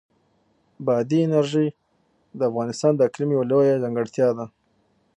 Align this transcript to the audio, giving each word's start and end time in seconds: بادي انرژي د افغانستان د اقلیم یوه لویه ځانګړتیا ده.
بادي 0.85 1.19
انرژي 1.27 1.67
د 2.37 2.39
افغانستان 2.49 2.91
د 2.95 2.99
اقلیم 3.09 3.29
یوه 3.35 3.45
لویه 3.51 3.81
ځانګړتیا 3.83 4.27
ده. 4.37 4.45